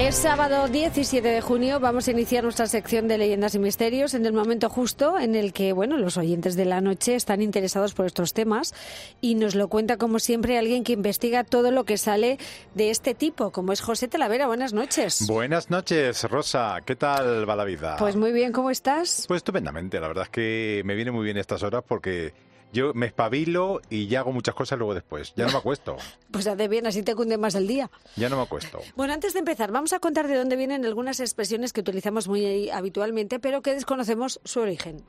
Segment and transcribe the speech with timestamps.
[0.00, 4.24] Es sábado 17 de junio, vamos a iniciar nuestra sección de leyendas y misterios en
[4.24, 8.06] el momento justo en el que, bueno, los oyentes de la noche están interesados por
[8.06, 8.72] estos temas
[9.20, 12.38] y nos lo cuenta como siempre alguien que investiga todo lo que sale
[12.74, 14.46] de este tipo, como es José Talavera.
[14.46, 15.26] Buenas noches.
[15.28, 16.78] Buenas noches, Rosa.
[16.86, 17.96] ¿Qué tal va la vida?
[17.98, 19.26] Pues muy bien, ¿cómo estás?
[19.28, 20.00] Pues estupendamente.
[20.00, 22.32] La verdad es que me viene muy bien estas horas porque
[22.72, 25.32] yo me espabilo y ya hago muchas cosas luego después.
[25.36, 25.96] Ya no me acuesto.
[26.30, 27.90] pues hace bien, así te cunde más el día.
[28.16, 28.80] Ya no me acuesto.
[28.96, 32.70] Bueno, antes de empezar, vamos a contar de dónde vienen algunas expresiones que utilizamos muy
[32.70, 35.04] habitualmente, pero que desconocemos su origen.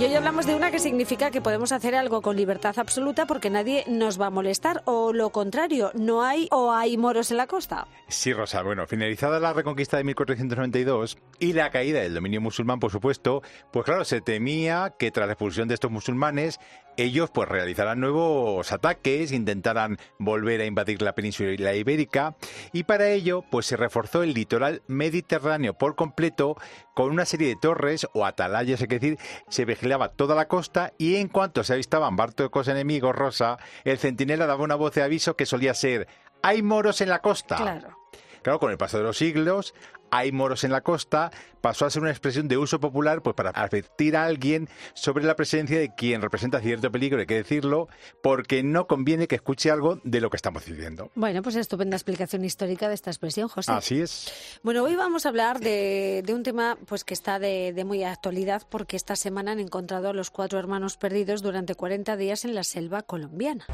[0.00, 3.50] Y hoy hablamos de una que significa que podemos hacer algo con libertad absoluta porque
[3.50, 7.46] nadie nos va a molestar, o lo contrario, no hay o hay moros en la
[7.46, 7.86] costa.
[8.08, 8.62] Sí, Rosa.
[8.62, 13.42] Bueno, finalizada la reconquista de 1492 y la caída del dominio musulmán, por supuesto,
[13.74, 16.60] pues claro, se temía que tras la expulsión de estos musulmanes
[16.96, 22.34] ellos pues realizarán nuevos ataques, intentarán volver a invadir la península ibérica
[22.72, 26.56] y para ello pues se reforzó el litoral mediterráneo por completo
[26.94, 29.18] con una serie de torres o atalayas, es decir,
[29.48, 34.46] se vigilaba toda la costa y en cuanto se avistaban barcos enemigos, Rosa, el centinela
[34.46, 36.08] daba una voz de aviso que solía ser
[36.42, 37.56] hay moros en la costa.
[37.56, 37.96] Claro.
[38.42, 39.74] Claro, con el paso de los siglos,
[40.10, 43.50] hay moros en la costa, pasó a ser una expresión de uso popular pues para
[43.50, 47.88] advertir a alguien sobre la presencia de quien representa cierto peligro, hay que decirlo,
[48.22, 51.10] porque no conviene que escuche algo de lo que estamos diciendo.
[51.14, 53.72] Bueno, pues estupenda explicación histórica de esta expresión, José.
[53.72, 54.32] Así es.
[54.62, 58.62] Bueno, hoy vamos a hablar de, un tema pues que está de, de, muy actualidad
[58.68, 62.64] porque esta semana han encontrado a los cuatro hermanos perdidos durante 40 días en la
[62.64, 63.66] selva colombiana.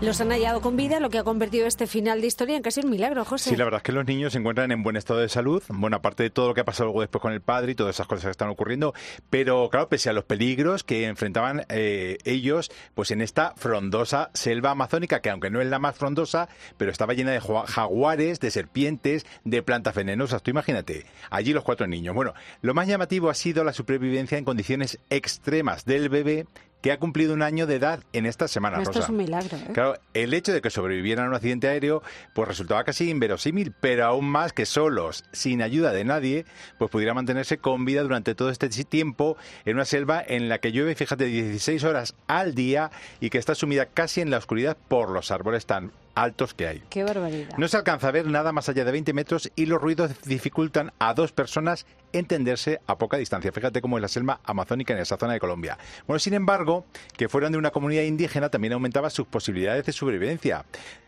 [0.00, 2.80] Los han hallado con vida, lo que ha convertido este final de historia en casi
[2.80, 3.50] un milagro, José.
[3.50, 6.02] Sí, la verdad es que los niños se encuentran en buen estado de salud, buena
[6.02, 8.06] parte de todo lo que ha pasado luego después con el padre y todas esas
[8.06, 8.92] cosas que están ocurriendo,
[9.30, 14.72] pero claro, pese a los peligros que enfrentaban eh, ellos, pues en esta frondosa selva
[14.72, 19.24] amazónica, que aunque no es la más frondosa, pero estaba llena de jaguares, de serpientes,
[19.44, 20.42] de plantas venenosas.
[20.42, 22.14] Tú imagínate, allí los cuatro niños.
[22.14, 26.46] Bueno, lo más llamativo ha sido la supervivencia en condiciones extremas del bebé
[26.84, 28.82] que ha cumplido un año de edad en esta semana.
[28.82, 29.56] Esto es un milagro.
[29.56, 29.70] ¿eh?
[29.72, 32.02] Claro, el hecho de que sobrevivieran a un accidente aéreo,
[32.34, 36.44] pues resultaba casi inverosímil, pero aún más que solos, sin ayuda de nadie,
[36.78, 40.72] pues pudiera mantenerse con vida durante todo este tiempo en una selva en la que
[40.72, 45.08] llueve, fíjate, 16 horas al día y que está sumida casi en la oscuridad por
[45.08, 46.82] los árboles tan altos que hay.
[46.90, 47.56] Qué barbaridad.
[47.58, 50.92] No se alcanza a ver nada más allá de 20 metros y los ruidos dificultan
[50.98, 53.52] a dos personas entenderse a poca distancia.
[53.52, 55.78] Fíjate cómo es la selva amazónica en esa zona de Colombia.
[56.06, 56.86] Bueno, sin embargo,
[57.16, 60.64] que fueran de una comunidad indígena también aumentaba sus posibilidades de sobrevivencia.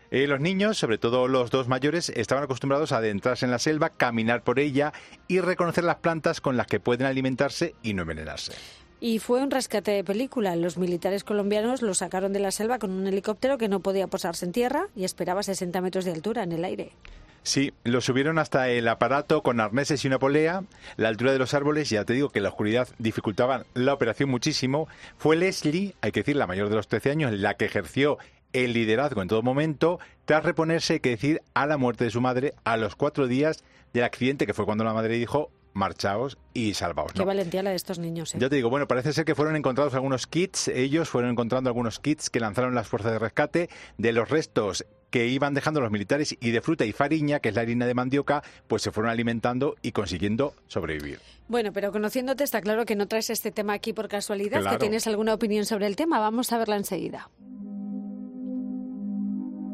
[0.09, 3.89] Eh, los niños, sobre todo los dos mayores, estaban acostumbrados a adentrarse en la selva,
[3.89, 4.93] caminar por ella
[5.27, 8.53] y reconocer las plantas con las que pueden alimentarse y no envenenarse.
[8.99, 10.55] Y fue un rescate de película.
[10.55, 14.45] Los militares colombianos lo sacaron de la selva con un helicóptero que no podía posarse
[14.45, 16.91] en tierra y esperaba 60 metros de altura en el aire.
[17.43, 20.63] Sí, lo subieron hasta el aparato con arneses y una polea.
[20.97, 24.89] La altura de los árboles, ya te digo que la oscuridad dificultaba la operación muchísimo.
[25.17, 28.17] Fue Leslie, hay que decir, la mayor de los 13 años, la que ejerció
[28.51, 32.19] el liderazgo en todo momento, tras reponerse, hay que decir, a la muerte de su
[32.19, 33.63] madre a los cuatro días
[33.93, 37.13] del accidente, que fue cuando la madre dijo, marchaos y salvaos.
[37.13, 38.35] Qué valentía la de estos niños.
[38.35, 38.37] ¿eh?
[38.39, 41.99] Ya te digo, bueno, parece ser que fueron encontrados algunos kits, ellos fueron encontrando algunos
[41.99, 46.35] kits que lanzaron las fuerzas de rescate de los restos que iban dejando los militares
[46.39, 49.75] y de fruta y fariña, que es la harina de mandioca, pues se fueron alimentando
[49.81, 51.21] y consiguiendo sobrevivir.
[51.47, 55.07] Bueno, pero conociéndote está claro que no traes este tema aquí por casualidad, que tienes
[55.07, 56.19] alguna opinión sobre el tema.
[56.19, 57.29] Vamos a verla enseguida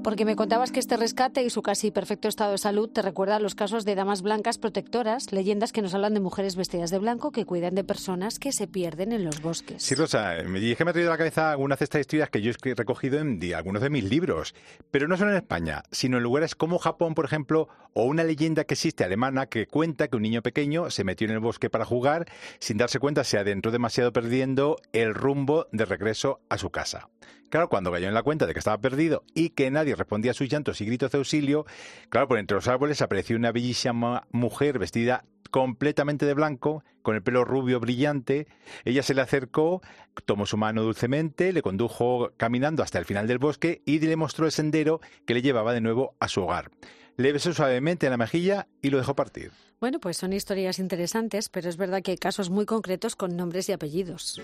[0.03, 3.37] porque me contabas que este rescate y su casi perfecto estado de salud te recuerda
[3.37, 6.99] a los casos de damas blancas protectoras, leyendas que nos hablan de mujeres vestidas de
[6.99, 9.81] blanco que cuidan de personas que se pierden en los bosques.
[9.81, 12.29] Sí, Rosa, me dije que me ha traído a la cabeza algunas de estas historias
[12.29, 14.53] que yo he recogido en algunos de mis libros,
[14.91, 18.65] pero no solo en España, sino en lugares como Japón, por ejemplo, o una leyenda
[18.65, 21.85] que existe alemana que cuenta que un niño pequeño se metió en el bosque para
[21.85, 22.25] jugar,
[22.59, 27.09] sin darse cuenta se adentró demasiado perdiendo el rumbo de regreso a su casa.
[27.53, 30.33] Claro, cuando cayó en la cuenta de que estaba perdido y que nadie respondía a
[30.33, 31.67] sus llantos y gritos de auxilio,
[32.09, 37.21] claro, por entre los árboles apareció una bellísima mujer vestida completamente de blanco, con el
[37.21, 38.47] pelo rubio brillante.
[38.85, 39.83] Ella se le acercó,
[40.25, 44.47] tomó su mano dulcemente, le condujo caminando hasta el final del bosque y le mostró
[44.47, 46.71] el sendero que le llevaba de nuevo a su hogar.
[47.17, 49.51] Le besó suavemente en la mejilla y lo dejó partir.
[49.79, 53.69] Bueno, pues son historias interesantes, pero es verdad que hay casos muy concretos con nombres
[53.69, 54.41] y apellidos.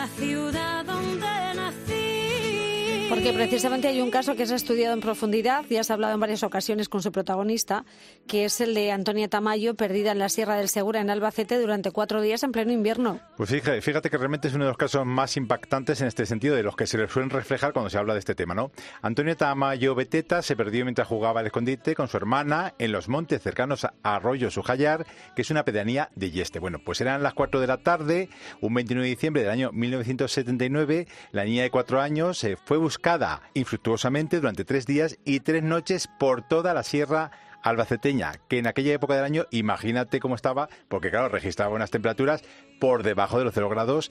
[0.00, 1.39] la ciudad donde
[3.20, 6.20] porque precisamente hay un caso que se ha estudiado en profundidad y has hablado en
[6.20, 7.84] varias ocasiones con su protagonista,
[8.26, 11.90] que es el de Antonia Tamayo, perdida en la Sierra del Segura, en Albacete, durante
[11.90, 13.20] cuatro días en pleno invierno.
[13.36, 16.56] Pues fíjate, fíjate que realmente es uno de los casos más impactantes en este sentido,
[16.56, 18.72] de los que se le suelen reflejar cuando se habla de este tema, ¿no?
[19.02, 23.42] Antonia Tamayo Beteta se perdió mientras jugaba al escondite con su hermana en los montes
[23.42, 25.04] cercanos a Arroyo Sujayar,
[25.36, 26.58] que es una pedanía de Yeste.
[26.58, 28.30] Bueno, pues eran las cuatro de la tarde,
[28.62, 33.09] un 29 de diciembre del año 1979, la niña de cuatro años eh, fue buscada
[33.54, 37.30] infructuosamente durante tres días y tres noches por toda la sierra
[37.62, 42.42] albaceteña, que en aquella época del año, imagínate cómo estaba, porque claro, registraba unas temperaturas
[42.80, 44.10] por debajo de los 0 grados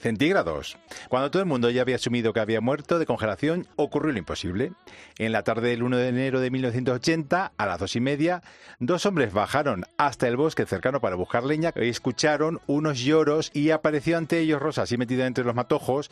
[0.00, 0.78] centígrados.
[1.08, 4.72] Cuando todo el mundo ya había asumido que había muerto de congelación, ocurrió lo imposible.
[5.18, 8.42] En la tarde del 1 de enero de 1980, a las dos y media,
[8.78, 13.70] dos hombres bajaron hasta el bosque cercano para buscar leña y escucharon unos lloros y
[13.70, 16.10] apareció ante ellos Rosa, así metida entre los matojos,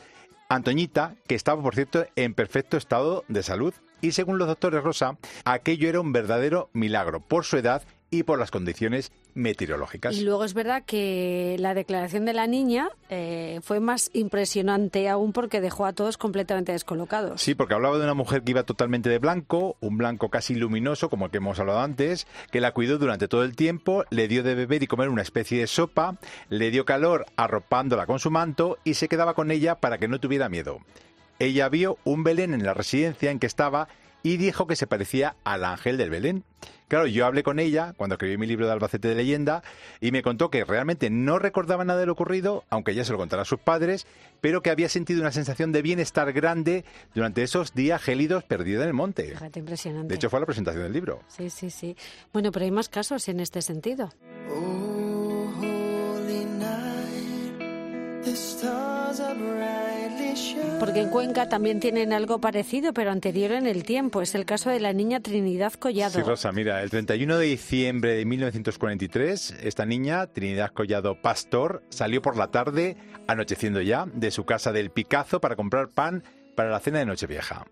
[0.51, 3.75] Antoñita, que estaba, por cierto, en perfecto estado de salud.
[4.01, 8.39] Y según los doctores Rosa, aquello era un verdadero milagro por su edad y por
[8.39, 10.15] las condiciones meteorológicas.
[10.15, 15.33] Y luego es verdad que la declaración de la niña eh, fue más impresionante aún
[15.33, 17.41] porque dejó a todos completamente descolocados.
[17.41, 21.09] Sí, porque hablaba de una mujer que iba totalmente de blanco, un blanco casi luminoso,
[21.09, 24.43] como el que hemos hablado antes, que la cuidó durante todo el tiempo, le dio
[24.43, 26.19] de beber y comer una especie de sopa,
[26.49, 30.21] le dio calor arropándola con su manto y se quedaba con ella para que no
[30.21, 30.81] tuviera miedo.
[31.39, 33.89] Ella vio un Belén en la residencia en que estaba
[34.23, 36.45] y dijo que se parecía al ángel del Belén.
[36.89, 39.63] Claro, yo hablé con ella cuando escribí mi libro de Albacete de leyenda
[40.01, 43.19] y me contó que realmente no recordaba nada de lo ocurrido, aunque ella se lo
[43.19, 44.07] contara a sus padres,
[44.41, 48.89] pero que había sentido una sensación de bienestar grande durante esos días gélidos perdidos en
[48.89, 49.25] el monte.
[49.25, 50.09] Fíjate, impresionante.
[50.09, 51.21] De hecho, fue la presentación del libro.
[51.29, 51.95] Sí, sí, sí.
[52.33, 54.11] Bueno, pero hay más casos en este sentido.
[54.51, 59.35] Oh, holy night, the stars are
[60.89, 64.23] porque en Cuenca también tienen algo parecido, pero anterior en el tiempo.
[64.23, 66.15] Es el caso de la niña Trinidad Collado.
[66.15, 72.23] Sí, Rosa, mira, el 31 de diciembre de 1943, esta niña, Trinidad Collado Pastor, salió
[72.23, 72.97] por la tarde,
[73.27, 76.25] anocheciendo ya, de su casa del Picazo para comprar pan
[76.57, 77.67] para la cena de Nochevieja.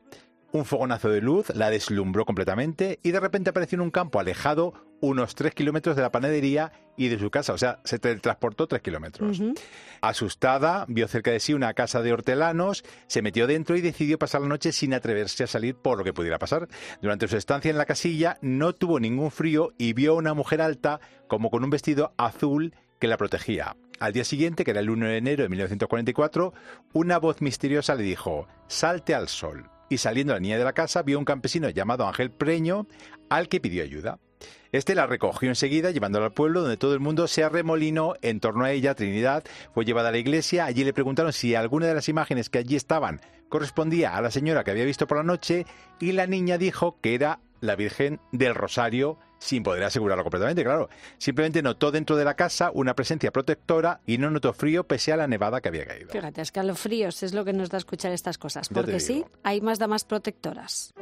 [0.57, 4.73] Un fogonazo de luz la deslumbró completamente y de repente apareció en un campo alejado
[5.03, 8.81] unos tres kilómetros de la panadería y de su casa, o sea, se transportó tres
[8.81, 9.43] kilómetros.
[10.01, 14.41] Asustada, vio cerca de sí una casa de hortelanos, se metió dentro y decidió pasar
[14.41, 16.69] la noche sin atreverse a salir por lo que pudiera pasar.
[17.03, 20.63] Durante su estancia en la casilla no tuvo ningún frío y vio a una mujer
[20.63, 23.77] alta como con un vestido azul que la protegía.
[24.01, 26.55] Al día siguiente, que era el 1 de enero de 1944,
[26.95, 31.03] una voz misteriosa le dijo, salte al sol y saliendo la niña de la casa
[31.03, 32.87] vio un campesino llamado Ángel Preño
[33.29, 34.19] al que pidió ayuda.
[34.73, 38.65] Este la recogió enseguida llevándola al pueblo donde todo el mundo se arremolinó en torno
[38.65, 38.95] a ella.
[38.95, 40.67] Trinidad fue llevada a la iglesia.
[40.67, 44.65] Allí le preguntaron si alguna de las imágenes que allí estaban correspondía a la señora
[44.65, 45.67] que había visto por la noche
[46.01, 50.89] y la niña dijo que era la Virgen del Rosario sin poder asegurarlo completamente, claro.
[51.19, 55.17] Simplemente notó dentro de la casa una presencia protectora y no notó frío pese a
[55.17, 56.11] la nevada que había caído.
[56.11, 60.05] Fíjate, escalofríos es lo que nos da escuchar estas cosas, porque sí, hay más damas
[60.05, 60.95] protectoras.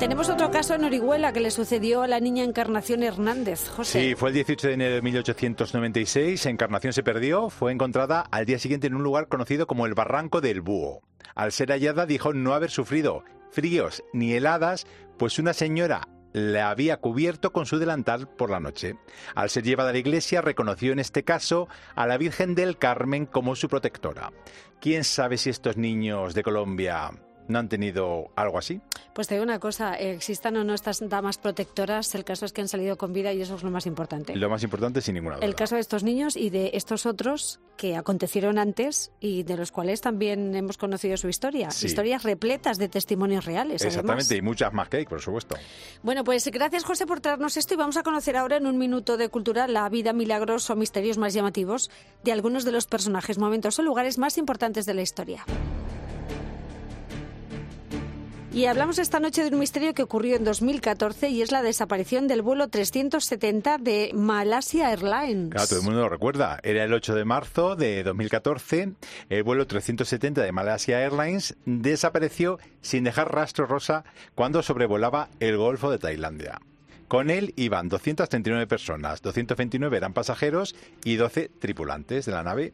[0.00, 3.68] Tenemos otro caso en Orihuela que le sucedió a la niña Encarnación Hernández.
[3.68, 4.00] José.
[4.00, 6.46] Sí, fue el 18 de enero de 1896.
[6.46, 7.50] Encarnación se perdió.
[7.50, 11.02] Fue encontrada al día siguiente en un lugar conocido como el Barranco del Búho.
[11.34, 14.86] Al ser hallada dijo no haber sufrido fríos ni heladas,
[15.18, 18.96] pues una señora la había cubierto con su delantal por la noche.
[19.34, 23.26] Al ser llevada a la iglesia, reconoció en este caso a la Virgen del Carmen
[23.26, 24.32] como su protectora.
[24.80, 27.10] ¿Quién sabe si estos niños de Colombia
[27.50, 28.80] no han tenido algo así?
[29.14, 32.60] Pues te digo una cosa, existan o no estas damas protectoras, el caso es que
[32.60, 34.34] han salido con vida y eso es lo más importante.
[34.36, 35.46] Lo más importante, sin ninguna duda.
[35.46, 39.72] El caso de estos niños y de estos otros que acontecieron antes y de los
[39.72, 41.68] cuales también hemos conocido su historia.
[41.68, 43.82] Historias repletas de testimonios reales.
[43.84, 45.56] Exactamente, y muchas más que hay, por supuesto.
[46.02, 49.16] Bueno, pues gracias José por traernos esto y vamos a conocer ahora en un minuto
[49.16, 51.90] de cultura la vida, milagros o misterios más llamativos
[52.22, 55.44] de algunos de los personajes, momentos o lugares más importantes de la historia.
[58.52, 62.26] Y hablamos esta noche de un misterio que ocurrió en 2014 y es la desaparición
[62.26, 65.50] del vuelo 370 de Malasia Airlines.
[65.50, 66.58] Claro, todo el mundo lo recuerda.
[66.64, 68.94] Era el 8 de marzo de 2014.
[69.28, 74.02] El vuelo 370 de Malasia Airlines desapareció sin dejar rastro rosa
[74.34, 76.60] cuando sobrevolaba el Golfo de Tailandia.
[77.06, 82.72] Con él iban 239 personas, 229 eran pasajeros y 12 tripulantes de la nave.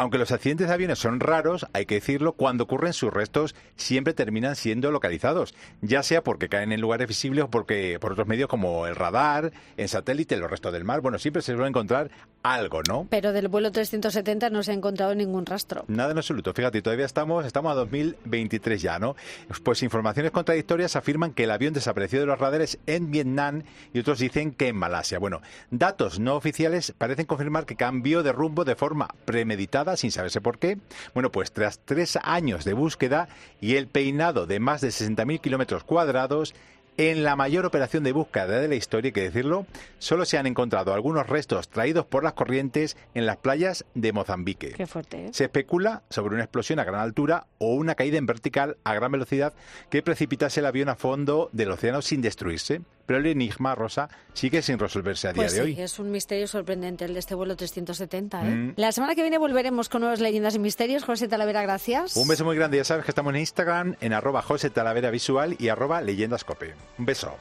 [0.00, 4.14] Aunque los accidentes de aviones son raros, hay que decirlo, cuando ocurren sus restos siempre
[4.14, 8.48] terminan siendo localizados, ya sea porque caen en lugares visibles o porque por otros medios
[8.48, 11.02] como el radar, en satélite, los restos del mar.
[11.02, 12.10] Bueno, siempre se suele encontrar
[12.42, 13.08] algo, ¿no?
[13.10, 15.84] Pero del vuelo 370 no se ha encontrado ningún rastro.
[15.88, 16.54] Nada en absoluto.
[16.54, 19.16] Fíjate, todavía estamos, estamos a 2023 ya, ¿no?
[19.62, 24.18] Pues informaciones contradictorias afirman que el avión desapareció de los radares en Vietnam y otros
[24.18, 25.18] dicen que en Malasia.
[25.18, 30.40] Bueno, datos no oficiales parecen confirmar que cambió de rumbo de forma premeditada, sin saberse
[30.40, 30.78] por qué.
[31.14, 33.28] Bueno, pues tras tres años de búsqueda
[33.60, 36.54] y el peinado de más de 60.000 kilómetros cuadrados,
[36.96, 39.66] en la mayor operación de búsqueda de la historia, hay que decirlo,
[39.98, 44.72] solo se han encontrado algunos restos traídos por las corrientes en las playas de Mozambique.
[44.72, 45.26] Qué fuerte.
[45.26, 45.30] ¿eh?
[45.32, 49.12] Se especula sobre una explosión a gran altura o una caída en vertical a gran
[49.12, 49.54] velocidad
[49.88, 52.82] que precipitase el avión a fondo del océano sin destruirse.
[53.06, 55.74] Pero el enigma, Rosa, sigue sin resolverse a día pues de hoy.
[55.74, 58.42] Sí, es un misterio sorprendente el de este vuelo 370.
[58.42, 58.50] ¿eh?
[58.50, 58.72] Mm.
[58.76, 61.04] La semana que viene volveremos con nuevas leyendas y misterios.
[61.04, 62.16] José Talavera, gracias.
[62.16, 62.76] Un beso muy grande.
[62.76, 66.74] Ya sabes que estamos en Instagram, en arroba José Talavera Visual y arroba Leyendascope.
[66.98, 67.36] Un beso.